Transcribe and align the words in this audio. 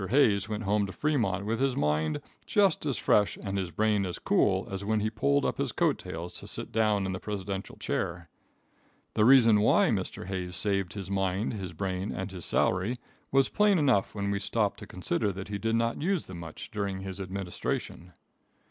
Hayes 0.09 0.49
went 0.49 0.63
home 0.63 0.87
to 0.87 0.91
Fremont 0.91 1.45
with 1.45 1.59
his 1.59 1.75
mind 1.75 2.21
just 2.47 2.87
as 2.87 2.97
fresh 2.97 3.37
and 3.37 3.55
his 3.55 3.69
brain 3.69 4.03
as 4.03 4.17
cool 4.17 4.67
as 4.71 4.83
when 4.83 4.99
he 4.99 5.11
pulled 5.11 5.45
up 5.45 5.59
his 5.59 5.71
coat 5.71 5.99
tails 5.99 6.33
to 6.39 6.47
sit 6.47 6.71
down 6.71 7.05
in 7.05 7.11
the 7.11 7.19
presidential 7.19 7.75
chair. 7.77 8.27
The 9.13 9.25
reason 9.25 9.59
why 9.59 9.89
Mr. 9.89 10.25
Hayes 10.25 10.55
saved 10.55 10.93
his 10.93 11.11
mind, 11.11 11.53
his 11.53 11.73
brain 11.73 12.11
and 12.11 12.31
his 12.31 12.45
salary, 12.45 12.97
was 13.31 13.49
plain 13.49 13.77
enough 13.77 14.15
when 14.15 14.31
we 14.31 14.39
stop 14.39 14.75
to 14.77 14.87
consider 14.87 15.31
that 15.33 15.49
he 15.49 15.59
did 15.59 15.75
not 15.75 16.01
use 16.01 16.25
them 16.25 16.39
much 16.39 16.71
during 16.71 17.01
his 17.01 17.21
administration. 17.21 18.11